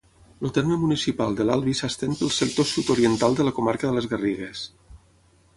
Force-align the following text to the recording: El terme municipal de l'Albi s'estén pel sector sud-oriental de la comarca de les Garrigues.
El 0.47 0.53
terme 0.53 0.77
municipal 0.85 1.35
de 1.41 1.45
l'Albi 1.49 1.75
s'estén 1.81 2.17
pel 2.21 2.33
sector 2.39 2.69
sud-oriental 2.71 3.39
de 3.41 3.49
la 3.49 3.55
comarca 3.61 3.91
de 3.93 3.97
les 3.99 4.11
Garrigues. 4.15 4.69